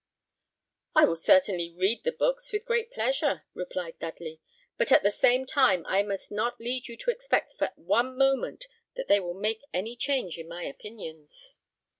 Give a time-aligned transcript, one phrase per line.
[0.95, 4.41] "I will certainly read the books with great pleasure," replied Dudley;
[4.75, 8.65] "but at the same time I must not lead you to expect for one moment
[8.95, 11.55] that they will make any change in my opinions."